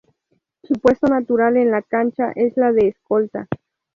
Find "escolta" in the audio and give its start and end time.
2.87-3.47